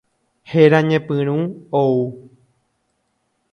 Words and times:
Héra 0.57 0.79
ñepyrũ 0.89 1.37
ou. 1.83 1.99